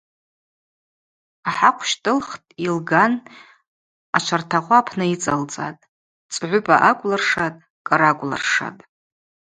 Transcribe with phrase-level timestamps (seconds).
[1.49, 3.13] Ахӏахъв щтӏылхтӏ йылган
[4.17, 5.83] ачвартагъвы апны йыцӏалцӏатӏ,
[6.33, 8.81] цӏгӏвыпӏа акӏвлыршатӏ, кӏара акӏвлыршатӏ.